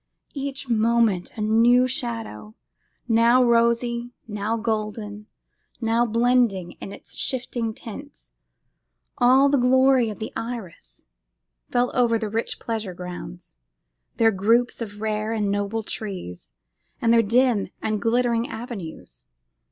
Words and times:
Each 0.33 0.67
moment 0.67 1.31
a 1.37 1.41
new 1.41 1.87
shadow, 1.87 2.55
now 3.07 3.43
rosy, 3.43 4.09
now 4.27 4.57
golden, 4.57 5.27
now 5.79 6.07
blending 6.07 6.71
in 6.81 6.91
its 6.91 7.15
shifting 7.15 7.71
tints 7.71 8.31
all 9.19 9.47
the 9.47 9.59
glory 9.59 10.09
of 10.09 10.17
the 10.17 10.33
iris, 10.35 11.03
fell 11.69 11.95
over 11.95 12.17
the 12.17 12.29
rich 12.29 12.59
pleasure 12.59 12.95
grounds, 12.95 13.53
their 14.17 14.31
groups 14.31 14.81
of 14.81 15.01
rare 15.01 15.33
and 15.33 15.51
noble 15.51 15.83
trees, 15.83 16.51
and 16.99 17.13
their 17.13 17.21
dim 17.21 17.69
or 17.83 17.95
glittering 17.95 18.49
avenues. 18.49 19.25